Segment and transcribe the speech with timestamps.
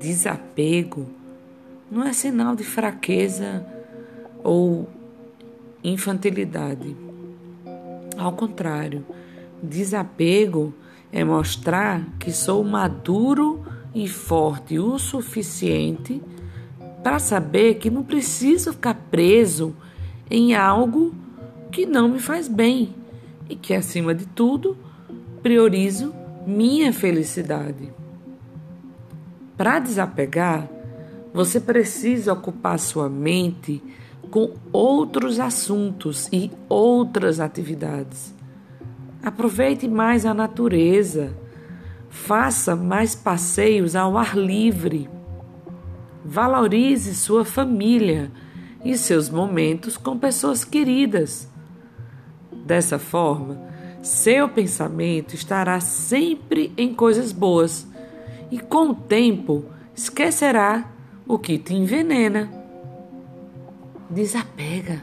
[0.00, 1.06] desapego
[1.90, 3.66] não é sinal de fraqueza
[4.42, 4.88] ou
[5.84, 6.96] infantilidade.
[8.16, 9.04] Ao contrário,
[9.62, 10.72] desapego
[11.12, 13.62] é mostrar que sou maduro
[13.94, 16.22] e forte o suficiente
[17.02, 19.74] para saber que não preciso ficar preso
[20.30, 21.14] em algo
[21.70, 22.94] que não me faz bem
[23.48, 24.76] e que, acima de tudo,
[25.42, 26.14] priorizo
[26.46, 27.99] minha felicidade.
[29.60, 30.66] Para desapegar,
[31.34, 33.82] você precisa ocupar sua mente
[34.30, 38.34] com outros assuntos e outras atividades.
[39.22, 41.36] Aproveite mais a natureza,
[42.08, 45.10] faça mais passeios ao ar livre,
[46.24, 48.32] valorize sua família
[48.82, 51.46] e seus momentos com pessoas queridas.
[52.64, 53.60] Dessa forma,
[54.00, 57.89] seu pensamento estará sempre em coisas boas
[58.50, 60.90] e, com o tempo, esquecerá
[61.26, 62.50] o que te envenena.
[64.08, 65.02] Desapega.